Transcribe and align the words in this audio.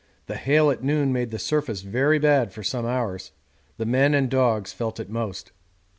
The 0.25 0.35
hail 0.35 0.71
at 0.71 0.83
noon 0.83 1.13
made 1.13 1.29
the 1.29 1.37
surface 1.37 1.83
very 1.83 2.17
bad 2.17 2.51
for 2.51 2.63
some 2.63 2.87
hours; 2.87 3.33
the 3.77 3.85
men 3.85 4.15
and 4.15 4.31
dogs 4.31 4.73
felt 4.73 4.99
it 4.99 5.11
most. 5.11 5.51